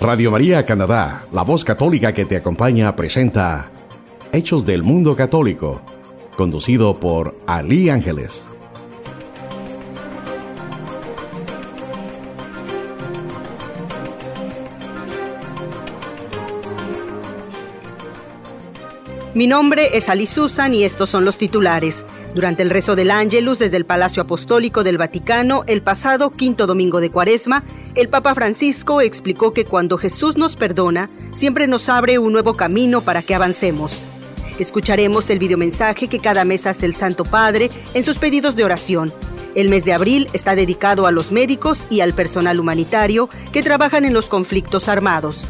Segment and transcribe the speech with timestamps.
[0.00, 3.70] Radio María Canadá, la voz católica que te acompaña, presenta
[4.32, 5.82] Hechos del Mundo Católico,
[6.34, 8.46] conducido por Ali Ángeles.
[19.34, 22.06] Mi nombre es Ali Susan y estos son los titulares.
[22.34, 27.00] Durante el rezo del Ángelus desde el Palacio Apostólico del Vaticano, el pasado quinto domingo
[27.00, 27.64] de Cuaresma,
[27.96, 33.00] el Papa Francisco explicó que cuando Jesús nos perdona, siempre nos abre un nuevo camino
[33.00, 34.02] para que avancemos.
[34.60, 39.12] Escucharemos el videomensaje que cada mes hace el Santo Padre en sus pedidos de oración.
[39.56, 44.04] El mes de abril está dedicado a los médicos y al personal humanitario que trabajan
[44.04, 45.44] en los conflictos armados.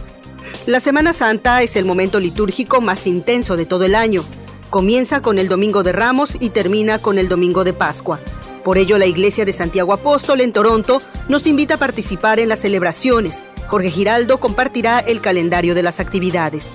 [0.64, 4.24] La Semana Santa es el momento litúrgico más intenso de todo el año.
[4.70, 8.20] Comienza con el Domingo de Ramos y termina con el Domingo de Pascua.
[8.62, 12.60] Por ello, la Iglesia de Santiago Apóstol en Toronto nos invita a participar en las
[12.60, 13.42] celebraciones.
[13.66, 16.70] Jorge Giraldo compartirá el calendario de las actividades.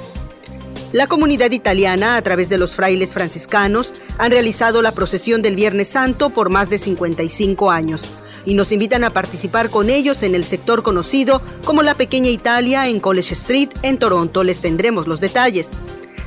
[0.91, 5.87] La comunidad italiana, a través de los frailes franciscanos, han realizado la procesión del Viernes
[5.87, 8.01] Santo por más de 55 años
[8.45, 12.89] y nos invitan a participar con ellos en el sector conocido como la Pequeña Italia
[12.89, 14.43] en College Street en Toronto.
[14.43, 15.69] Les tendremos los detalles.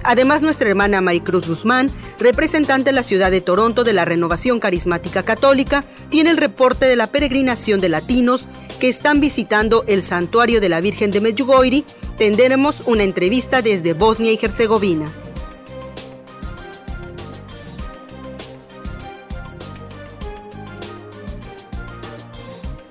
[0.03, 5.23] Además, nuestra hermana Maricruz Guzmán, representante de la ciudad de Toronto de la Renovación Carismática
[5.23, 8.49] Católica, tiene el reporte de la peregrinación de latinos
[8.81, 11.85] que están visitando el santuario de la Virgen de Medjugorje.
[12.19, 15.13] Tendremos una entrevista desde Bosnia y Herzegovina.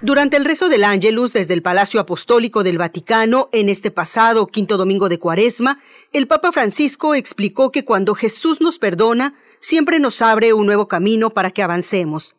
[0.00, 4.78] Durante el rezo del Ángelus desde el Palacio Apostólico del Vaticano en este pasado quinto
[4.78, 5.80] domingo de Cuaresma,
[6.14, 11.28] el Papa Francisco explicó que cuando Jesús nos perdona, siempre nos abre un nuevo camino
[11.28, 12.36] para que avancemos.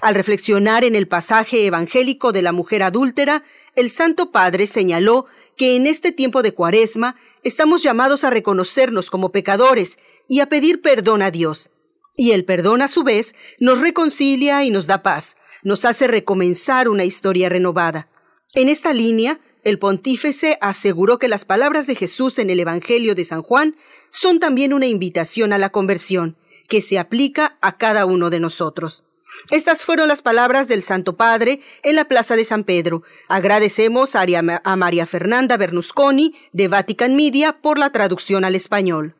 [0.00, 3.44] Al reflexionar en el pasaje evangélico de la mujer adúltera,
[3.74, 9.32] el Santo Padre señaló que en este tiempo de cuaresma estamos llamados a reconocernos como
[9.32, 11.70] pecadores y a pedir perdón a Dios.
[12.16, 16.88] Y el perdón, a su vez, nos reconcilia y nos da paz, nos hace recomenzar
[16.88, 18.08] una historia renovada.
[18.54, 23.24] En esta línea, el pontífice aseguró que las palabras de Jesús en el Evangelio de
[23.24, 23.76] San Juan
[24.10, 26.36] son también una invitación a la conversión,
[26.68, 29.04] que se aplica a cada uno de nosotros.
[29.50, 33.02] Estas fueron las palabras del Santo Padre en la Plaza de San Pedro.
[33.28, 39.14] Agradecemos a María Fernanda Bernusconi de Vatican Media por la traducción al español.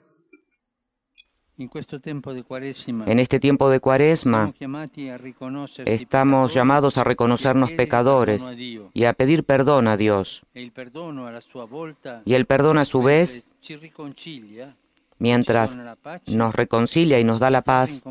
[1.59, 4.55] En este tiempo de cuaresma
[5.87, 8.49] estamos llamados a reconocernos pecadores
[8.95, 10.43] y a pedir perdón a Dios.
[10.55, 10.61] Y
[12.35, 13.49] el perdón a su vez
[15.19, 15.79] mientras
[16.27, 18.03] nos reconcilia y nos da la paz,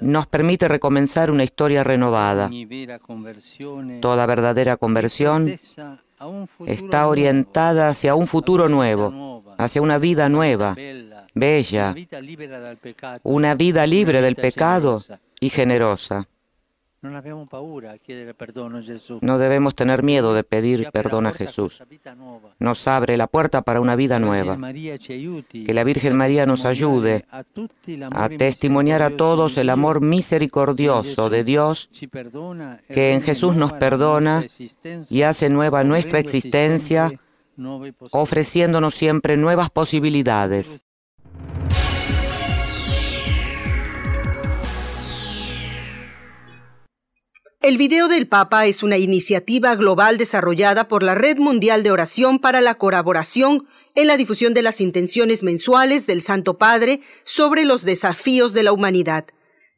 [0.00, 2.50] nos permite recomenzar una historia renovada.
[4.00, 5.58] Toda verdadera conversión
[6.66, 10.76] está orientada hacia un futuro nuevo, hacia una vida nueva,
[11.34, 11.94] bella,
[13.22, 15.02] una vida libre del pecado
[15.40, 16.28] y generosa.
[19.20, 21.82] No debemos tener miedo de pedir perdón a Jesús.
[22.60, 24.56] Nos abre la puerta para una vida nueva.
[24.56, 31.90] Que la Virgen María nos ayude a testimoniar a todos el amor misericordioso de Dios
[32.88, 34.44] que en Jesús nos perdona
[35.10, 37.10] y hace nueva nuestra existencia,
[38.12, 40.84] ofreciéndonos siempre nuevas posibilidades.
[47.62, 52.40] El video del Papa es una iniciativa global desarrollada por la Red Mundial de Oración
[52.40, 57.84] para la Colaboración en la difusión de las intenciones mensuales del Santo Padre sobre los
[57.84, 59.26] desafíos de la humanidad.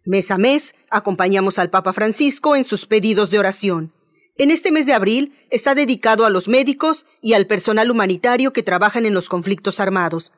[0.06, 3.92] Mes a mes acompañamos al Papa Francisco en sus pedidos de oración.
[4.38, 8.62] En este mes de abril está dedicado a los médicos y al personal humanitario que
[8.62, 10.32] trabajan en los conflictos armados.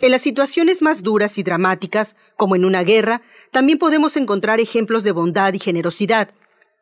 [0.00, 3.22] En las situaciones más duras y dramáticas, como en una guerra,
[3.52, 6.30] también podemos encontrar ejemplos de bondad y generosidad.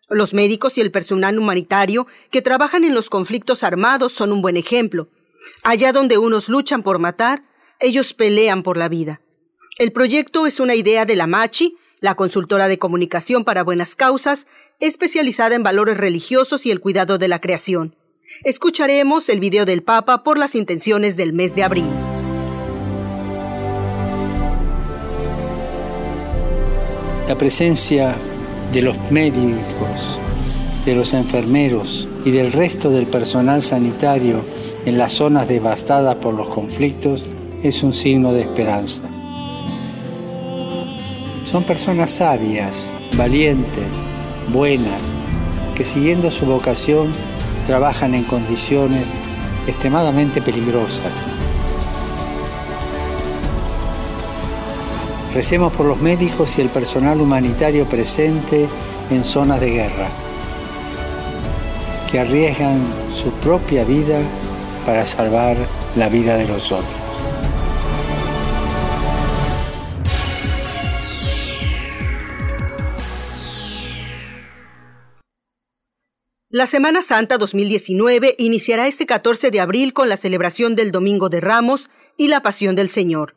[0.08, 4.56] Los médicos y el personal humanitario que trabajan en los conflictos armados son un buen
[4.56, 5.08] ejemplo.
[5.64, 7.42] Allá donde unos luchan por matar,
[7.80, 9.20] ellos pelean por la vida.
[9.78, 14.46] El proyecto es una idea de la Machi, la consultora de comunicación para buenas causas,
[14.78, 17.96] especializada en valores religiosos y el cuidado de la creación.
[18.44, 21.90] Escucharemos el video del Papa por las intenciones del mes de abril.
[27.26, 28.16] La presencia
[28.72, 30.18] de los médicos,
[30.84, 34.42] de los enfermeros y del resto del personal sanitario
[34.84, 37.24] en las zonas devastadas por los conflictos
[37.62, 39.02] es un signo de esperanza.
[41.44, 44.02] Son personas sabias, valientes,
[44.52, 45.14] buenas,
[45.76, 47.12] que siguiendo su vocación
[47.66, 49.14] trabajan en condiciones
[49.66, 51.12] extremadamente peligrosas.
[55.36, 58.66] Recemos por los médicos y el personal humanitario presente
[59.10, 60.08] en zonas de guerra,
[62.10, 62.80] que arriesgan
[63.14, 64.18] su propia vida
[64.86, 65.58] para salvar
[65.94, 66.96] la vida de los otros.
[76.48, 81.42] La Semana Santa 2019 iniciará este 14 de abril con la celebración del Domingo de
[81.42, 83.34] Ramos y la Pasión del Señor.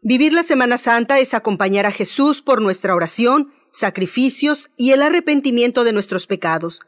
[0.00, 5.82] Vivir la Semana Santa es acompañar a Jesús por nuestra oración, sacrificios y el arrepentimiento
[5.82, 6.80] de nuestros pecados,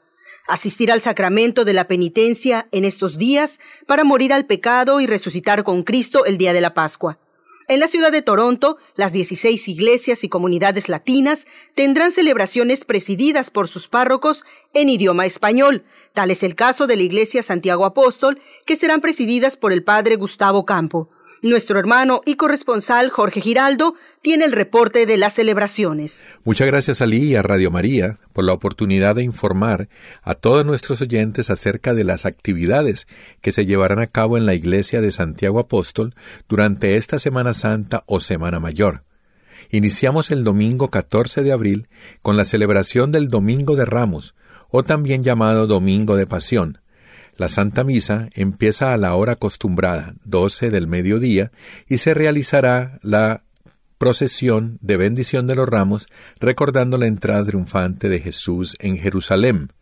[0.46, 3.58] asistir al sacramento de la penitencia en estos días
[3.88, 7.18] para morir al pecado y resucitar con Cristo el día de la Pascua.
[7.66, 13.66] En la ciudad de Toronto, las 16 iglesias y comunidades latinas tendrán celebraciones presididas por
[13.66, 15.84] sus párrocos en idioma español.
[16.14, 20.14] Tal es el caso de la Iglesia Santiago Apóstol, que serán presididas por el padre
[20.14, 21.10] Gustavo Campo.
[21.42, 26.22] Nuestro hermano y corresponsal Jorge Giraldo tiene el reporte de las celebraciones.
[26.44, 29.88] Muchas gracias a y a Radio María por la oportunidad de informar
[30.22, 33.06] a todos nuestros oyentes acerca de las actividades
[33.40, 36.14] que se llevarán a cabo en la Iglesia de Santiago Apóstol
[36.46, 39.04] durante esta Semana Santa o Semana Mayor.
[39.70, 41.88] Iniciamos el domingo 14 de abril
[42.22, 44.34] con la celebración del Domingo de Ramos,
[44.70, 46.79] o también llamado Domingo de Pasión,
[47.40, 51.52] la Santa Misa empieza a la hora acostumbrada, 12 del mediodía,
[51.88, 53.44] y se realizará la
[53.96, 56.04] procesión de bendición de los ramos,
[56.38, 59.72] recordando la entrada triunfante de Jesús en Jerusalén.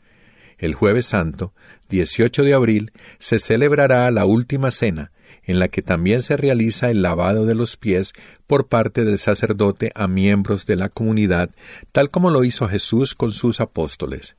[0.56, 1.52] El jueves santo,
[1.88, 5.10] 18 de abril, se celebrará la última cena,
[5.42, 8.12] en la que también se realiza el lavado de los pies
[8.46, 11.50] por parte del sacerdote a miembros de la comunidad,
[11.90, 14.37] tal como lo hizo Jesús con sus apóstoles.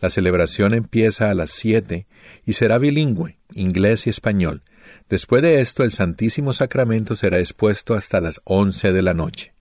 [0.00, 2.06] La celebración empieza a las siete
[2.44, 4.62] y será bilingüe, inglés y español.
[5.08, 9.52] Después de esto, el Santísimo Sacramento será expuesto hasta las once de la noche.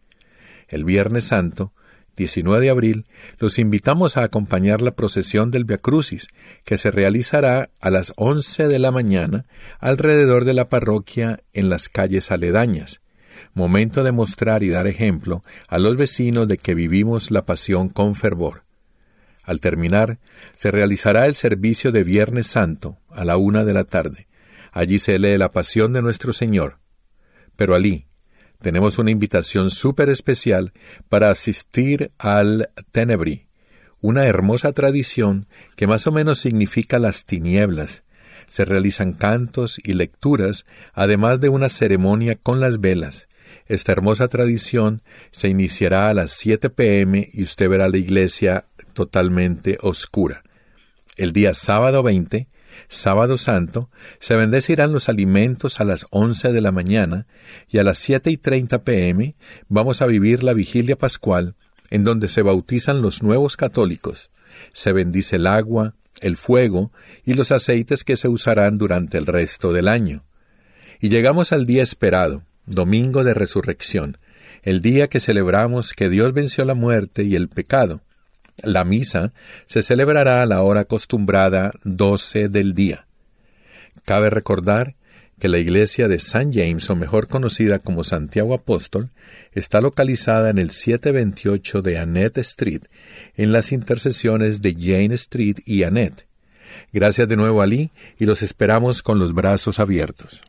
[0.67, 1.73] El Viernes Santo,
[2.15, 3.05] 19 de abril,
[3.39, 6.27] los invitamos a acompañar la procesión del Via Crucis,
[6.63, 9.45] que se realizará a las once de la mañana
[9.79, 13.01] alrededor de la parroquia en las calles aledañas.
[13.53, 18.15] Momento de mostrar y dar ejemplo a los vecinos de que vivimos la pasión con
[18.15, 18.63] fervor.
[19.43, 20.19] Al terminar,
[20.55, 24.27] se realizará el servicio de Viernes Santo a la una de la tarde.
[24.71, 26.79] Allí se lee la pasión de nuestro Señor.
[27.55, 28.07] Pero allí
[28.61, 30.71] tenemos una invitación súper especial
[31.09, 33.47] para asistir al Tenebri,
[33.99, 38.05] una hermosa tradición que más o menos significa las tinieblas.
[38.47, 43.27] Se realizan cantos y lecturas, además de una ceremonia con las velas,
[43.65, 49.77] esta hermosa tradición se iniciará a las 7 pm y usted verá la iglesia totalmente
[49.81, 50.43] oscura.
[51.17, 52.47] El día sábado 20,
[52.87, 57.27] sábado santo, se bendecirán los alimentos a las 11 de la mañana
[57.69, 59.35] y a las 7 y 30 pm
[59.67, 61.55] vamos a vivir la vigilia pascual
[61.89, 64.31] en donde se bautizan los nuevos católicos.
[64.73, 66.91] Se bendice el agua, el fuego
[67.23, 70.23] y los aceites que se usarán durante el resto del año.
[70.99, 74.17] Y llegamos al día esperado, Domingo de Resurrección,
[74.63, 78.01] el día que celebramos que Dios venció la muerte y el pecado.
[78.61, 79.33] La misa
[79.65, 83.07] se celebrará a la hora acostumbrada doce del día.
[84.05, 84.95] Cabe recordar
[85.39, 86.51] que la iglesia de St.
[86.53, 89.11] James, o mejor conocida como Santiago Apóstol,
[89.51, 92.83] está localizada en el 728 de Annette Street,
[93.35, 96.27] en las intercesiones de Jane Street y Annette.
[96.91, 100.41] Gracias de nuevo, Ali, y los esperamos con los brazos abiertos.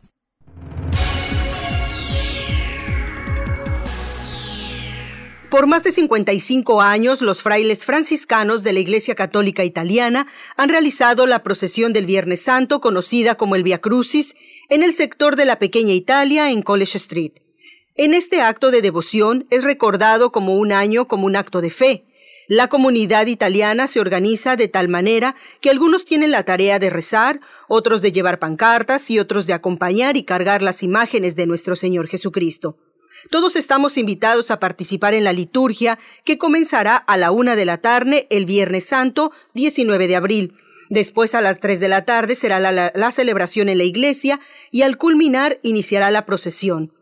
[5.55, 11.29] Por más de 55 años, los frailes franciscanos de la Iglesia Católica Italiana han realizado
[11.29, 14.35] la procesión del Viernes Santo, conocida como el Via Crucis,
[14.69, 17.35] en el sector de la Pequeña Italia en College Street.
[17.95, 22.05] En este acto de devoción es recordado como un año como un acto de fe,
[22.49, 27.39] La comunidad italiana se organiza de tal manera que algunos tienen la tarea de rezar,
[27.69, 32.09] otros de llevar pancartas y otros de acompañar y cargar las imágenes de nuestro Señor
[32.09, 32.77] Jesucristo.
[33.31, 37.79] Todos estamos invitados a participar en la liturgia que comenzará a la una de la
[37.79, 40.55] tarde el Viernes Santo, 19 de abril.
[40.91, 44.41] Después a las tres de la tarde será la, la celebración en la iglesia
[44.71, 46.93] y al culminar iniciará la procesión.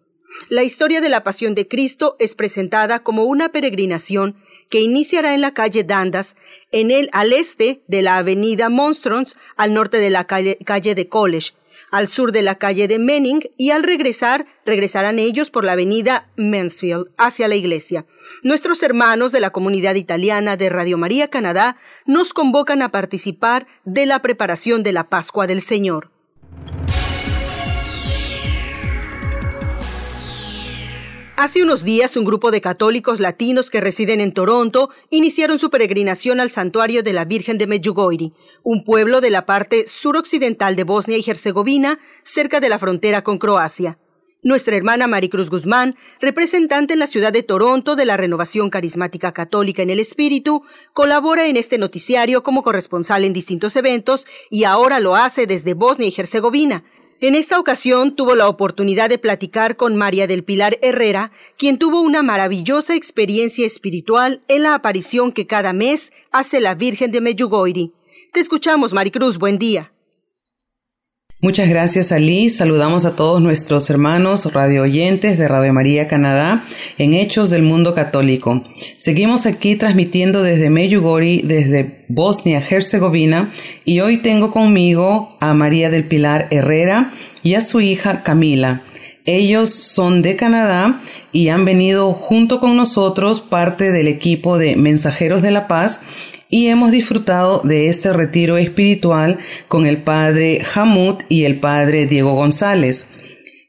[0.49, 4.37] La historia de la Pasión de Cristo es presentada como una peregrinación
[4.69, 6.37] que iniciará en la calle Dandas,
[6.71, 11.53] en el al este de la avenida Monstrons, al norte de la calle, de College,
[11.93, 16.27] al sur de la calle de Menning y al regresar, regresarán ellos por la avenida
[16.37, 18.07] Mansfield hacia la iglesia.
[18.43, 24.07] Nuestros hermanos de la comunidad italiana de Radio María Canadá nos convocan a participar de
[24.07, 26.12] la preparación de la Pascua del Señor.
[31.43, 36.39] Hace unos días, un grupo de católicos latinos que residen en Toronto iniciaron su peregrinación
[36.39, 38.31] al santuario de la Virgen de Medjugorje,
[38.63, 43.39] un pueblo de la parte suroccidental de Bosnia y Herzegovina, cerca de la frontera con
[43.39, 43.99] Croacia.
[44.45, 49.83] Nuestra hermana Maricruz Guzmán, representante en la ciudad de Toronto de la Renovación Carismática Católica
[49.83, 55.17] en el Espíritu, colabora en este noticiario como corresponsal en distintos eventos y ahora lo
[55.17, 56.85] hace desde Bosnia y Herzegovina,
[57.29, 62.01] en esta ocasión tuvo la oportunidad de platicar con María del Pilar Herrera, quien tuvo
[62.01, 67.93] una maravillosa experiencia espiritual en la aparición que cada mes hace la Virgen de Meyugoiri.
[68.33, 69.92] Te escuchamos, Maricruz, buen día.
[71.45, 72.51] Muchas gracias, Ali.
[72.51, 76.65] Saludamos a todos nuestros hermanos radio oyentes de Radio María Canadá
[76.99, 78.63] en Hechos del Mundo Católico.
[78.97, 83.53] Seguimos aquí transmitiendo desde Meyugori, desde Bosnia-Herzegovina,
[83.85, 88.83] y hoy tengo conmigo a María del Pilar Herrera y a su hija Camila.
[89.25, 95.43] Ellos son de Canadá y han venido junto con nosotros parte del equipo de Mensajeros
[95.43, 96.03] de la Paz
[96.53, 102.35] y hemos disfrutado de este retiro espiritual con el padre Hamut y el padre Diego
[102.35, 103.09] González.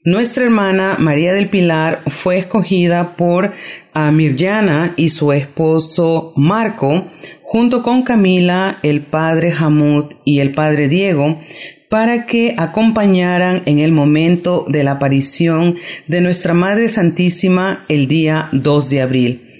[0.03, 3.53] Nuestra hermana María del Pilar fue escogida por
[4.11, 7.09] Mirjana y su esposo Marco,
[7.41, 11.41] junto con Camila, el padre Hamut y el padre Diego,
[11.89, 18.49] para que acompañaran en el momento de la aparición de nuestra Madre Santísima el día
[18.51, 19.52] 2 de abril.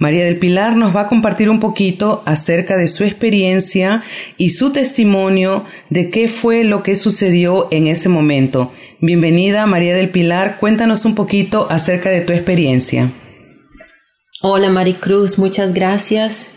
[0.00, 4.02] María del Pilar nos va a compartir un poquito acerca de su experiencia
[4.38, 8.72] y su testimonio de qué fue lo que sucedió en ese momento.
[9.02, 13.10] Bienvenida María del Pilar, cuéntanos un poquito acerca de tu experiencia.
[14.40, 16.50] Hola Maricruz, muchas gracias.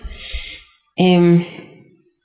[0.95, 1.43] Em,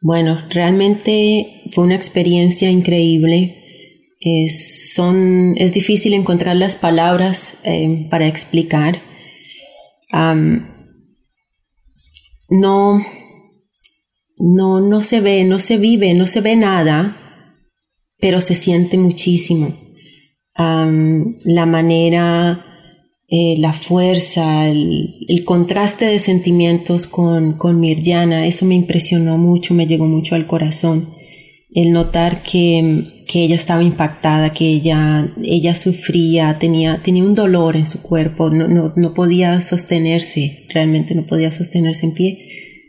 [0.00, 3.56] bueno, realmente fue una experiencia increíble.
[4.20, 9.02] Es, son, es difícil encontrar las palabras em, para explicar
[12.48, 13.00] no,
[14.40, 17.16] no, no se ve, no se vive, no se ve nada,
[18.18, 19.68] pero se siente muchísimo.
[20.56, 22.64] la manera,
[23.28, 29.86] eh, la fuerza, el, contraste de sentimientos con, con Mirjana, eso me impresionó mucho, me
[29.86, 31.17] llegó mucho al corazón.
[31.70, 37.76] El notar que, que ella estaba impactada, que ella, ella sufría, tenía, tenía un dolor
[37.76, 42.38] en su cuerpo, no, no, no podía sostenerse, realmente no podía sostenerse en pie.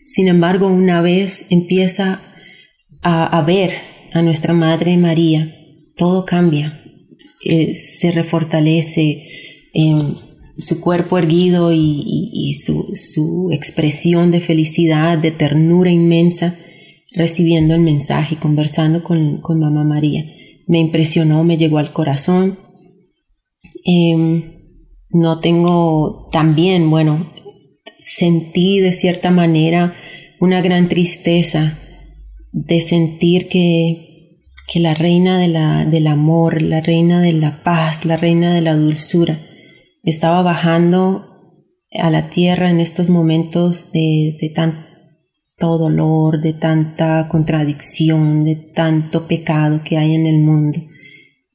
[0.05, 2.21] Sin embargo, una vez empieza
[3.01, 3.71] a, a ver
[4.13, 5.55] a nuestra Madre María,
[5.95, 6.81] todo cambia,
[7.43, 9.25] eh, se refortalece,
[10.57, 16.57] su cuerpo erguido y, y, su, su, expresión de felicidad, de ternura inmensa,
[17.13, 20.25] recibiendo el mensaje y conversando con, con Mamá María.
[20.67, 22.57] Me impresionó, me llegó al corazón.
[23.85, 24.59] Em,
[25.09, 27.33] no tengo también, bueno,
[27.97, 29.95] sentí de cierta manera
[30.39, 31.77] una gran tristeza
[32.51, 38.05] de sentir que, que la reina de la, del amor, la reina de la paz,
[38.05, 39.37] la reina de la dulzura,
[40.03, 41.25] estaba bajando
[41.99, 44.49] a la tierra en estos momentos de, de
[45.67, 50.79] dolor, de tanta contradicción, de tanto pecado que hay en el mundo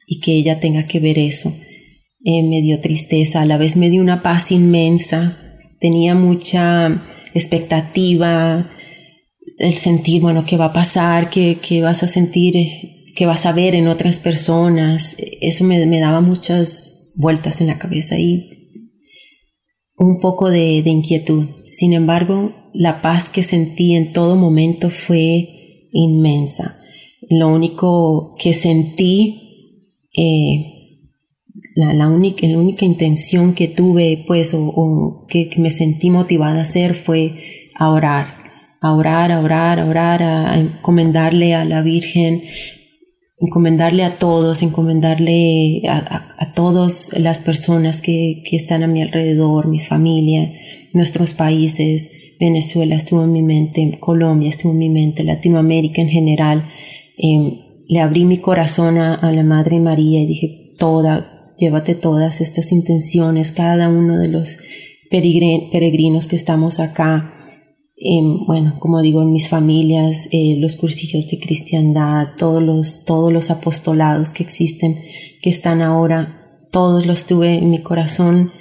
[0.06, 1.52] y que ella tenga que ver eso.
[2.24, 5.36] Eh, me dio tristeza, a la vez me dio una paz inmensa,
[5.80, 7.02] tenía mucha
[7.34, 8.70] expectativa,
[9.58, 12.54] el sentir, bueno, qué va a pasar, qué, qué vas a sentir,
[13.14, 17.78] qué vas a ver en otras personas, eso me, me daba muchas vueltas en la
[17.78, 18.53] cabeza y
[19.96, 21.46] un poco de, inquietud.
[21.66, 26.76] Sin embargo, la paz que sentí en todo momento fue inmensa.
[27.28, 30.74] Lo único que sentí, eh,
[31.76, 32.46] la, única,
[32.84, 38.26] intención que tuve, pues, o, que, me sentí motivada a hacer fue a orar,
[38.80, 42.42] a orar, a orar, a orar, a encomendarle a la Virgen,
[43.38, 49.68] encomendarle a todos, encomendarle a, a, todas las personas que, que, están a mi alrededor,
[49.68, 50.52] mis familia,
[50.92, 56.70] nuestros países, Venezuela estuvo en mi mente, Colombia estuvo en mi mente, Latinoamérica en general.
[57.18, 62.40] Eh, le abrí mi corazón a, a, la Madre María y dije, toda, llévate todas
[62.40, 64.58] estas intenciones, cada uno de los
[65.10, 67.33] peregrinos que estamos acá,
[68.46, 73.50] bueno, como digo, en mis familias, eh, los cursillos de cristiandad, todos los, todos los
[73.50, 74.94] apostolados que existen,
[75.40, 78.52] que están ahora, todos los tuve en mi corazón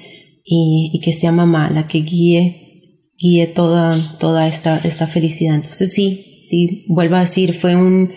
[0.46, 5.56] y, y que sea mamá la que guíe, guíe toda, toda esta, esta felicidad.
[5.56, 8.14] Entonces sí, sí, vuelvo a decir, fue un,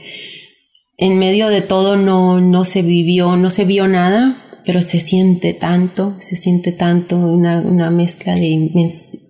[0.96, 5.54] en medio de todo no, no se vivió, no se vio nada, pero se siente
[5.54, 8.70] tanto, se siente tanto, una, una mezcla de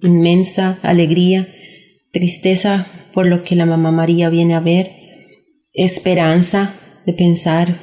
[0.02, 1.48] inmensa alegría
[2.16, 4.90] tristeza por lo que la mamá María viene a ver,
[5.74, 7.78] esperanza de pensar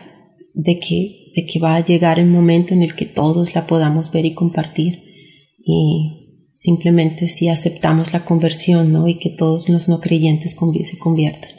[0.55, 4.11] de que, de que va a llegar el momento en el que todos la podamos
[4.11, 5.03] ver y compartir
[5.63, 9.07] y simplemente si aceptamos la conversión ¿no?
[9.07, 11.51] y que todos los no creyentes se conviertan.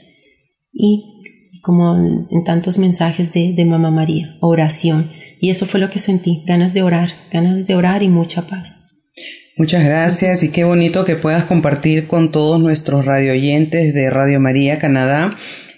[0.72, 1.22] Y
[1.62, 5.08] como en tantos mensajes de, de Mamá María, oración.
[5.40, 9.12] Y eso fue lo que sentí, ganas de orar, ganas de orar y mucha paz.
[9.56, 14.78] Muchas gracias y qué bonito que puedas compartir con todos nuestros radioyentes de Radio María
[14.78, 15.30] Canadá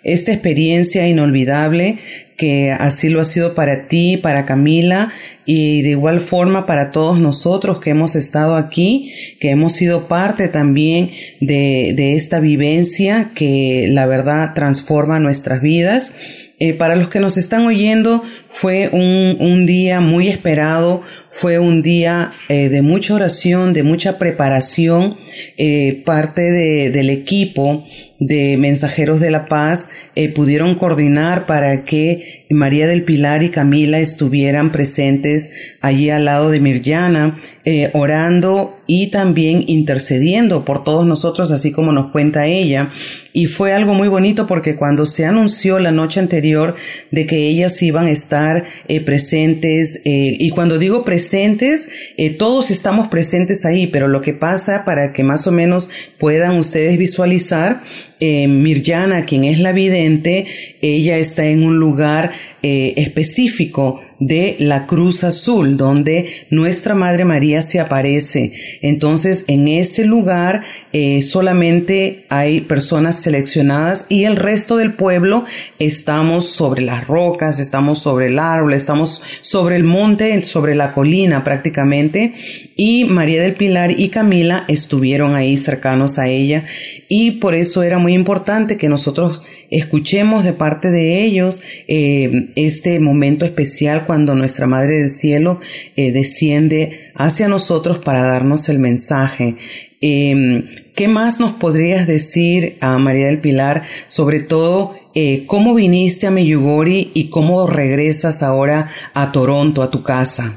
[0.02, 1.98] esta experiencia inolvidable
[2.38, 5.12] que así lo ha sido para ti, para Camila
[5.44, 10.48] y de igual forma para todos nosotros que hemos estado aquí, que hemos sido parte
[10.48, 11.10] también
[11.42, 16.14] de, de esta vivencia que la verdad transforma nuestras vidas.
[16.58, 21.02] Eh, para los que nos están oyendo, fue un, un día muy esperado,
[21.38, 25.16] fue un día eh, de mucha oración, de mucha preparación.
[25.58, 27.86] Eh, parte de, del equipo
[28.18, 33.98] de Mensajeros de la Paz eh, pudieron coordinar para que María del Pilar y Camila
[33.98, 41.50] estuvieran presentes allí al lado de Mirjana, eh, orando y también intercediendo por todos nosotros,
[41.50, 42.90] así como nos cuenta ella.
[43.32, 46.76] Y fue algo muy bonito porque cuando se anunció la noche anterior
[47.10, 52.70] de que ellas iban a estar eh, presentes, eh, y cuando digo presentes, eh, todos
[52.70, 57.82] estamos presentes ahí, pero lo que pasa para que más o menos puedan ustedes visualizar,
[58.18, 60.46] eh, Mirjana, quien es la vidente,
[60.80, 67.62] ella está en un lugar eh, específico de la Cruz Azul, donde nuestra Madre María
[67.62, 68.52] se aparece.
[68.80, 75.44] Entonces, en ese lugar eh, solamente hay personas seleccionadas y el resto del pueblo
[75.78, 81.44] estamos sobre las rocas, estamos sobre el árbol, estamos sobre el monte, sobre la colina
[81.44, 82.34] prácticamente.
[82.76, 86.64] Y María del Pilar y Camila estuvieron ahí cercanos a ella
[87.08, 93.00] y por eso era muy importante que nosotros escuchemos de parte de ellos eh, este
[93.00, 95.60] momento especial cuando nuestra Madre del Cielo
[95.96, 99.56] eh, desciende hacia nosotros para darnos el mensaje.
[100.00, 106.26] Em, ¿Qué más nos podrías decir a María del Pilar, sobre todo eh, cómo viniste
[106.26, 110.54] a Meyugori y cómo regresas ahora a Toronto, a tu casa?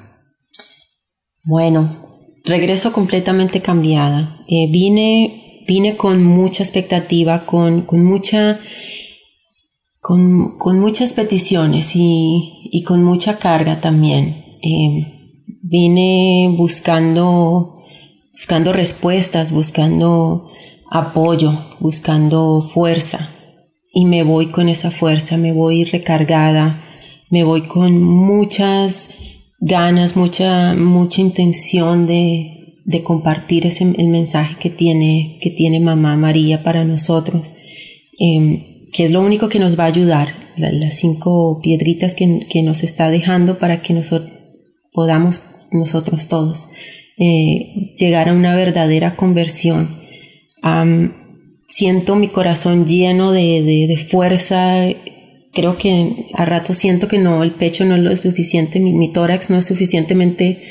[1.44, 4.38] Bueno, regreso completamente cambiada.
[4.48, 8.60] vine, vine con mucha expectativa, con, con mucha
[10.02, 14.46] con, con muchas peticiones y, y, con mucha carga también.
[14.62, 17.82] Eh, vine buscando,
[18.32, 20.50] buscando respuestas, buscando
[20.90, 23.30] apoyo, buscando fuerza
[23.94, 26.84] y me voy con esa fuerza, me voy recargada,
[27.30, 29.10] me voy con muchas
[29.60, 36.16] ganas, mucha, mucha intención de, de compartir ese, el mensaje que tiene, que tiene mamá
[36.16, 37.54] María para nosotros.
[38.20, 42.64] Eh, que es lo único que nos va a ayudar, las cinco piedritas que, que
[42.64, 44.32] nos está dejando para que nosotros
[44.92, 46.70] podamos nosotros todos
[47.18, 49.90] eh, llegar a una verdadera conversión.
[51.68, 54.88] siento mi corazón lleno de, de, fuerza,
[55.54, 59.50] creo que a rato siento que no, el pecho no es lo suficiente, mi, tórax
[59.50, 60.64] no es suficientemente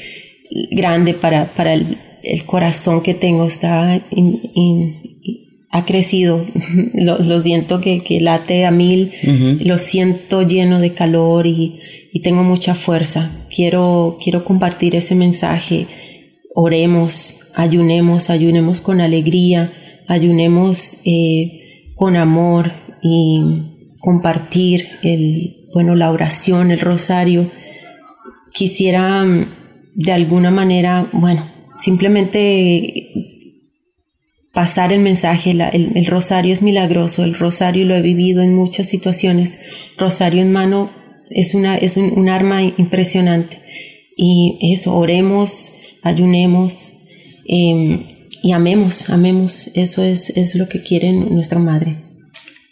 [0.70, 4.00] grande para, para el, el corazón que tengo, está
[5.70, 6.44] ha crecido,
[6.94, 9.12] lo, siento que, que, late a mil,
[9.64, 11.81] lo siento lleno de calor y,
[12.12, 13.31] y, tengo mucha fuerza.
[13.54, 15.87] Quiero, quiero compartir ese mensaje.
[16.54, 19.72] Oremos, ayunemos, ayunemos con alegría,
[20.07, 23.40] ayunemos eh, con amor y
[24.00, 27.50] compartir el, bueno, la oración, el rosario.
[28.52, 29.54] Quisiera mm,
[29.94, 33.38] de alguna manera, bueno, simplemente
[34.59, 35.53] pasar el mensaje.
[35.53, 39.61] el, rosario es milagroso, el rosario lo he vivido en muchas situaciones.
[39.97, 40.90] Rosario en mano
[41.31, 43.61] es, una, es un, arma impresionante.
[44.16, 45.71] Y eso, oremos,
[46.03, 46.92] ayunemos
[47.47, 48.05] em,
[48.42, 49.71] y amemos, amemos.
[49.77, 51.94] Eso es, es lo que quiere nuestra madre.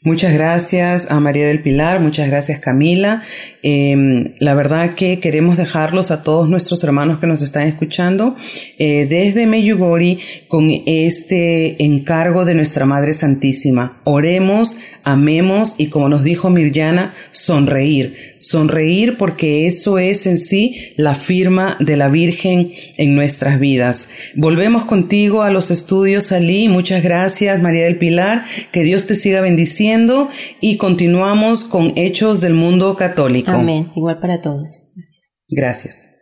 [0.02, 3.22] Muchas gracias a María del Pilar, muchas gracias Camila.
[3.68, 8.36] Em, la verdad que queremos dejarlos a todos nuestros hermanos que nos están escuchando
[8.78, 14.00] eh, desde Meyugori con este encargo de nuestra Madre Santísima.
[14.04, 18.36] Oremos, amemos y como nos dijo Mirjana, sonreír.
[18.38, 24.08] Sonreír porque eso es en sí la firma de la Virgen en nuestras vidas.
[24.36, 26.68] Volvemos contigo a los estudios, Ali.
[26.68, 28.44] Muchas gracias, María del Pilar.
[28.70, 30.28] Que Dios te siga bendiciendo
[30.60, 33.55] y continuamos con Hechos del Mundo Católico.
[33.60, 33.92] Amén.
[33.96, 34.92] Igual para todos.
[34.94, 35.26] Gracias.
[35.48, 36.16] Gracias.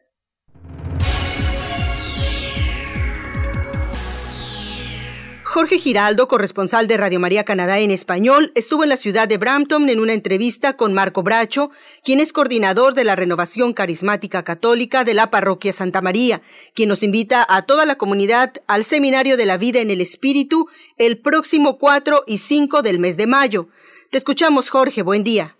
[5.54, 9.88] Jorge Giraldo, corresponsal de Radio María Canadá en español, estuvo en la ciudad de Brampton
[9.88, 11.70] en una entrevista con Marco Bracho,
[12.02, 16.42] quien es coordinador de la Renovación Carismática Católica de la Parroquia Santa María,
[16.74, 20.66] quien nos invita a toda la comunidad al Seminario de la Vida en el Espíritu
[20.98, 23.68] el próximo 4 y 5 del mes de mayo.
[24.10, 25.02] Te escuchamos, Jorge.
[25.02, 25.54] Buen día.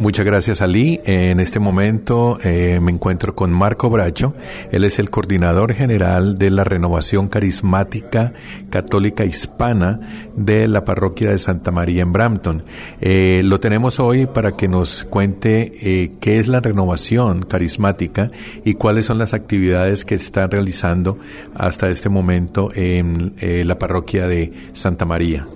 [0.00, 0.98] Muchas gracias, Ali.
[1.04, 4.32] En este momento eh, me encuentro con Marco Bracho.
[4.72, 8.32] Él es el coordinador general de la Renovación Carismática
[8.70, 10.00] Católica Hispana
[10.34, 12.62] de la parroquia de Santa María en Brampton.
[13.02, 18.30] Eh, lo tenemos hoy para que nos cuente eh, qué es la renovación carismática
[18.64, 21.18] y cuáles son las actividades que se están realizando
[21.54, 25.46] hasta este momento en la parroquia de Santa María.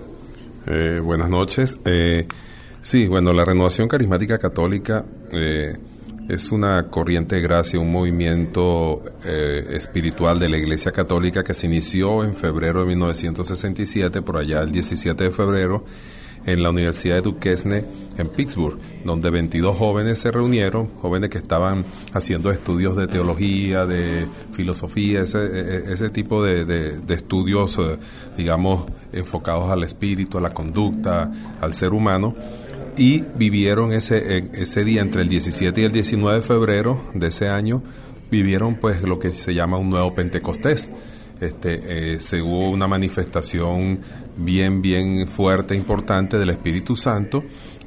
[1.01, 1.79] buenas noches.
[2.85, 5.75] Sí, bueno, la renovación carismática católica eh,
[6.29, 11.65] es una corriente de gracia, un movimiento eh, espiritual de la Iglesia Católica que se
[11.65, 15.83] inició en febrero de 1967, por allá el 17 de febrero,
[16.45, 17.85] en la Universidad de Duquesne
[18.19, 24.27] en Pittsburgh, donde 22 jóvenes se reunieron, jóvenes que estaban haciendo estudios de teología, de
[24.53, 27.97] filosofía, ese, e, e, ese tipo de, de estudios, eh,
[28.37, 32.35] digamos, enfocados al espíritu, a la conducta, al ser humano
[32.97, 37.49] y vivieron ese, ese día entre el 17 y el 19 de febrero de ese
[37.49, 37.83] año,
[38.31, 40.91] vivieron pues lo que se llama un nuevo Pentecostés.
[41.41, 43.99] Este, eh, se hubo una manifestación
[44.37, 47.43] bien, bien fuerte, importante del Espíritu Santo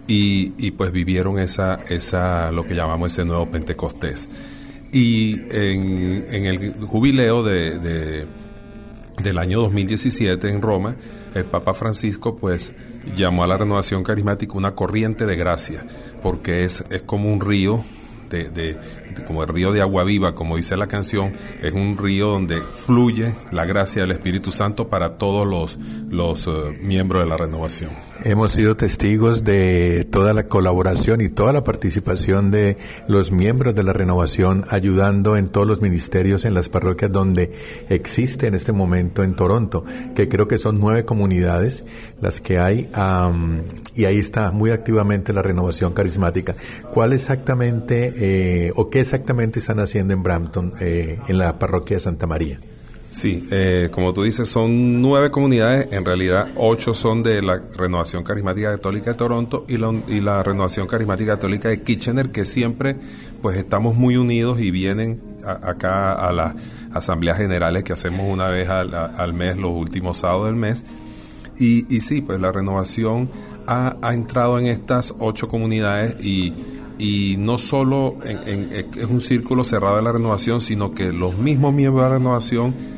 [0.07, 4.29] y, y, pues vivieron esa, esa, lo que llamamos ese nuevo Pentecostés.
[4.92, 8.27] Y en, en el jubileo de, de,
[9.23, 10.97] del año 2017 en Roma,
[11.38, 12.74] el Papa Francisco pues
[13.16, 15.87] llamó a la renovación carismática una corriente de gracia,
[16.22, 17.85] porque es, es como un río
[18.29, 18.77] de,
[19.27, 23.35] como el río de agua viva, como dice la canción, es un río donde fluye
[23.51, 25.79] la gracia del Espíritu Santo para todos los,
[26.11, 28.08] los eh, miembros de la renovación.
[28.29, 33.83] Hemos sido testigos de toda la colaboración y toda la participación de los miembros de
[33.83, 37.55] la renovación ayudando en todos los ministerios en las parroquias donde
[37.88, 39.83] existe en este momento en Toronto,
[40.14, 41.87] que creo que son nueve comunidades
[42.21, 42.91] las que hay
[43.95, 46.55] y ahí está muy activamente la renovación carismática.
[46.93, 52.01] ¿Cuál exactamente eh, o qué exactamente están haciendo en Brampton eh, en la parroquia de
[52.01, 52.61] Santa María?
[53.18, 58.22] Sí, eh, como tú dices, son nueve comunidades, en realidad ocho son de la Renovación
[58.22, 62.94] Carismática Católica de Toronto y la, Renovación Carismática Católica de Kitchener, que siempre
[63.42, 66.54] pues estamos muy unidos y vienen acá a las
[66.92, 70.85] asambleas generales que hacemos una vez al, mes, los últimos sábados del mes.
[71.59, 73.31] Y, y sí, pues la renovación
[73.66, 76.54] ha, ha entrado en estas ocho comunidades y
[77.00, 81.72] y no solo en, es un círculo cerrado de la renovación, sino que los mismos
[81.72, 82.98] miembros de la renovación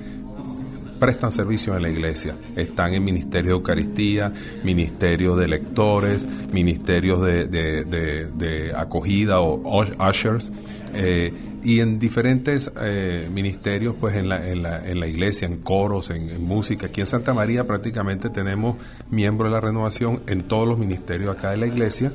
[1.01, 2.37] prestan servicio en la iglesia.
[2.55, 4.33] Están en ministerios de Eucaristía,
[4.63, 10.53] ministerios de lectores, ministerios de, de, acogida o ushers,
[10.93, 11.33] eh,
[11.63, 16.11] y en diferentes eh, ministerios pues en la, en, la, en la iglesia, en coros,
[16.11, 16.87] en, música.
[16.87, 18.77] Aquí en Santa María prácticamente tenemos
[19.11, 22.13] miembros de la renovación en todos los ministerios acá de la iglesia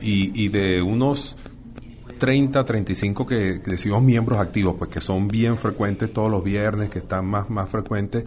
[0.00, 1.36] y, de unos
[2.24, 7.00] 30, 35 que, decimos miembros activos, pues que son bien frecuentes todos los viernes, que
[7.00, 8.24] están más, más frecuentes,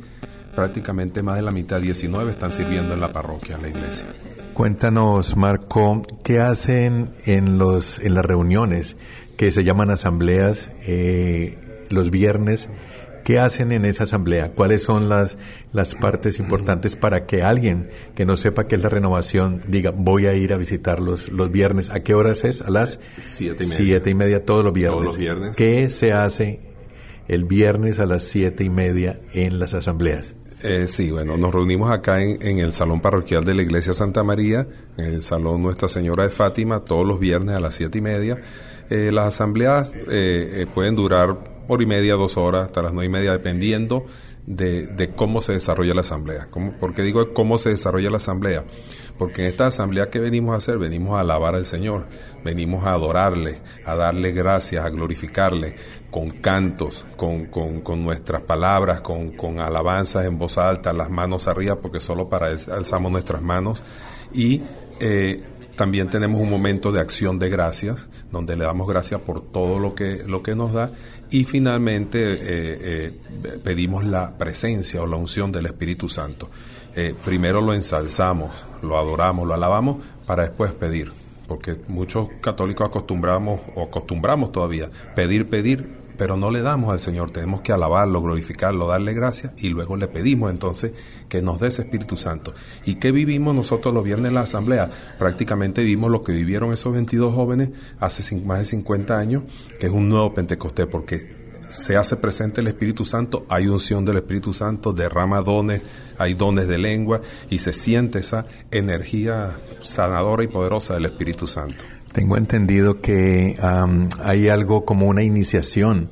[0.54, 4.06] prácticamente más de la mitad, 19, están sirviendo en la parroquia, en la iglesia.
[4.54, 8.98] Cuéntanos, Marco, ¿qué hacen en, los, en las reuniones
[9.36, 11.58] que se llaman asambleas eh,
[11.90, 12.70] los viernes?
[13.28, 14.54] ¿Qué hacen en esa asamblea?
[14.54, 15.38] ¿Cuáles son las,
[15.74, 20.28] las partes importantes para que alguien que no sepa qué es la renovación diga, voy
[20.28, 21.90] a ir a visitarlos los viernes?
[21.90, 22.62] ¿A qué horas es?
[22.62, 23.76] A las siete y media.
[23.76, 24.94] Siete y media todos los viernes.
[24.94, 25.58] Todos los viernes.
[25.58, 26.62] ¿Qué se hace
[27.28, 30.38] el viernes a las siete y media en las asambleas?
[30.64, 34.70] Eh, sí, bueno, nos reunimos acá en, el Salón Parroquial de la Iglesia Santa María,
[34.96, 38.38] en el Salón Nuestra Señora de Fátima, todos los viernes a las siete y media.
[38.90, 43.12] Eh, las asambleas eh, pueden durar hora y media, dos horas, hasta las nueve y
[43.12, 44.06] media, dependiendo
[44.48, 46.48] de, cómo se desarrolla la asamblea.
[46.50, 48.64] ¿Cómo, ¿Por qué digo cómo se desarrolla la asamblea?
[49.18, 52.08] Porque en esta asamblea que venimos a hacer, venimos a alabar al Señor,
[52.46, 55.76] venimos a adorarle, a darle gracias, a glorificarle,
[56.10, 61.82] con cantos, con, con, nuestras palabras, con, con, alabanzas en voz alta, las manos arriba,
[61.82, 63.84] porque solo para alzamos nuestras manos.
[64.34, 64.62] Y
[65.00, 65.42] eh,
[65.78, 69.96] también tenemos un momento de acción de gracias, donde le damos gracias por todo lo
[69.96, 70.92] que, lo que nos da.
[71.30, 76.50] Y finalmente eh, eh, pedimos la presencia o la unción del Espíritu Santo.
[77.24, 81.12] primero lo ensalzamos, lo adoramos, lo alabamos, para después pedir
[81.48, 87.32] porque muchos católicos acostumbramos o acostumbramos todavía pedir, pedir, pero no le damos al Señor,
[87.32, 90.94] tenemos que alabarlo, glorificarlo, darle gracias y luego le pedimos entonces
[91.30, 92.54] que nos dé ese Espíritu Santo.
[92.86, 94.90] ¿Y qué vivimos nosotros los viernes en la asamblea?
[95.18, 99.44] Prácticamente vivimos lo que vivieron esos 22 jóvenes hace más de 50 años,
[99.80, 104.18] que es un nuevo Pentecostés, porque se hace presente el Espíritu Santo, hay unción del
[104.18, 105.82] Espíritu Santo, derrama dones,
[106.18, 111.84] hay dones de lengua y se siente esa energía sanadora y poderosa del Espíritu Santo.
[112.12, 113.56] Tengo entendido que
[114.24, 116.10] hay algo como una iniciación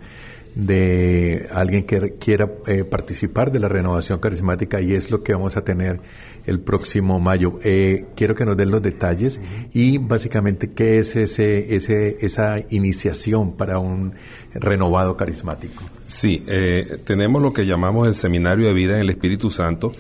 [0.56, 5.58] de alguien que quiera eh, participar de la renovación carismática y es lo que vamos
[5.58, 6.00] a tener
[6.46, 7.60] el próximo mayo.
[7.64, 9.40] Eh, quiero que nos den los detalles
[9.74, 14.14] y básicamente qué es ese, ese, esa iniciación para un
[14.54, 15.84] renovado carismático.
[16.06, 19.92] Sí, eh, tenemos lo que llamamos el Seminario de Vida en el Espíritu Santo,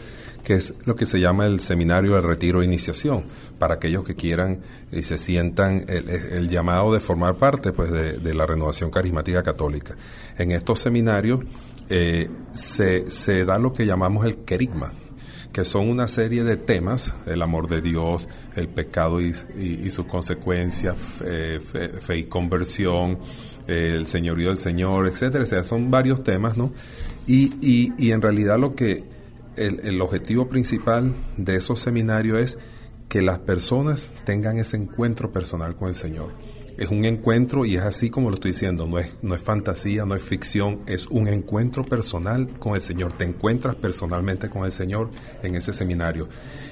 [0.45, 3.23] que es lo que se llama el Seminario de Retiro e Iniciación
[3.57, 4.59] para aquellos que quieran
[4.91, 9.95] y se sientan el, llamado de formar parte pues, de, la renovación carismática católica.
[10.37, 11.41] En estos seminarios
[11.89, 14.93] eh, se, se da lo que llamamos el querigma,
[15.51, 19.33] que son una serie de temas, el amor de Dios, el pecado y,
[19.89, 23.17] sus consecuencias, fe, y conversión,
[23.65, 25.43] el señorío del Señor, etcétera.
[25.43, 26.71] O son varios temas, ¿no?
[27.25, 29.14] Y, y en realidad lo que
[29.57, 32.59] el, el objetivo principal de esos seminarios es
[33.09, 36.31] que las personas tengan ese encuentro personal con el Señor.
[36.77, 40.05] Es un encuentro y es así como lo estoy diciendo, no es, no es fantasía,
[40.05, 43.13] no es ficción, es un encuentro personal con el Señor.
[43.13, 45.09] Te encuentras personalmente con el Señor
[45.41, 46.27] en ese seminario.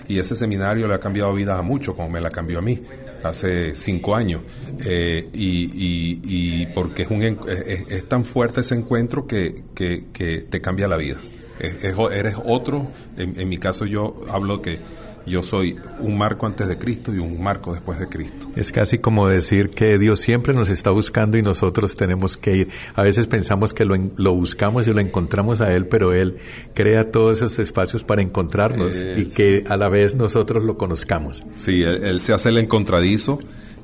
[0.09, 2.81] Y ese seminario le ha cambiado vida a muchos, como me la cambió a mí
[3.23, 4.41] hace cinco años.
[4.83, 10.59] Eh, y, y, porque es, un, es, tan fuerte ese encuentro que, que, que te
[10.59, 11.17] cambia la vida.
[11.59, 12.87] Eres otro,
[13.17, 14.79] en, en mi caso yo hablo que
[15.25, 18.47] yo soy un marco antes de Cristo y un marco después de Cristo.
[18.55, 22.69] Es casi como decir que Dios siempre nos está buscando y nosotros tenemos que ir.
[22.95, 26.37] A veces pensamos que lo, lo buscamos y lo encontramos a Él, pero Él
[26.73, 31.45] crea todos esos espacios para encontrarnos y que a la vez nosotros lo conozcamos.
[31.55, 33.39] Sí, él se hace el encontradizo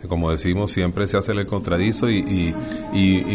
[0.07, 2.53] como decimos, siempre se hace el contradizo y,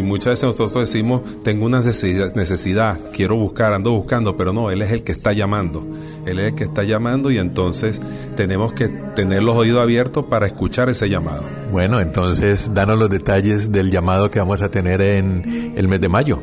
[0.03, 4.83] muchas veces nosotros decimos, tengo una necesidad, necesidad, quiero buscar, ando buscando, pero no, Él
[4.83, 5.87] es el que está llamando,
[6.27, 8.00] Él es el que está llamando y entonces
[8.37, 11.42] tenemos que tener los oídos abiertos para escuchar ese llamado.
[11.70, 16.09] Bueno, entonces danos los detalles del llamado que vamos a tener en el mes de
[16.09, 16.40] mayo.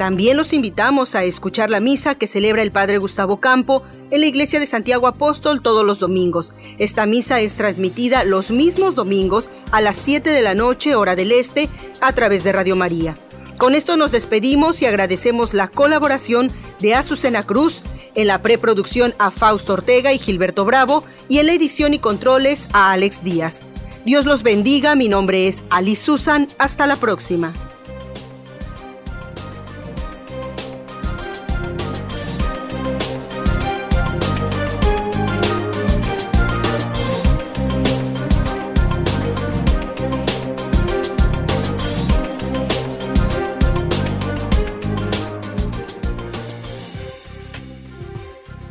[0.00, 4.28] También los invitamos a escuchar la misa que celebra el Padre Gustavo Campo en la
[4.28, 6.54] Iglesia de Santiago Apóstol todos los domingos.
[6.78, 11.32] Esta misa es transmitida los mismos domingos a las 7 de la noche, hora del
[11.32, 11.68] este,
[12.00, 13.18] a través de Radio María.
[13.58, 17.82] Con esto nos despedimos y agradecemos la colaboración de Azucena Cruz,
[18.14, 22.68] en la preproducción a Fausto Ortega y Gilberto Bravo y en la edición y controles
[22.72, 23.60] a Alex Díaz.
[24.06, 27.52] Dios los bendiga, mi nombre es Ali Susan, hasta la próxima.